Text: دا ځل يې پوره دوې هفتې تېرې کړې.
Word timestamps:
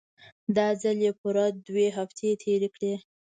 دا 0.55 0.67
ځل 0.81 0.97
يې 1.05 1.11
پوره 1.19 1.45
دوې 1.67 1.87
هفتې 1.97 2.29
تېرې 2.43 2.69
کړې. 2.75 2.93